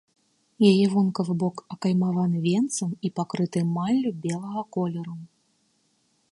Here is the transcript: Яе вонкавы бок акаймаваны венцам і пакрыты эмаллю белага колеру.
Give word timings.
Яе 0.69 0.85
вонкавы 0.93 1.33
бок 1.43 1.57
акаймаваны 1.75 2.37
венцам 2.47 2.97
і 3.09 3.13
пакрыты 3.21 3.57
эмаллю 3.65 4.09
белага 4.27 4.61
колеру. 4.79 5.15